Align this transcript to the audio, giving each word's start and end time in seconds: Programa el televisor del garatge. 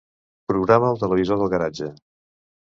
Programa 0.51 0.89
el 0.93 0.97
televisor 1.03 1.39
del 1.43 1.53
garatge. 1.55 1.91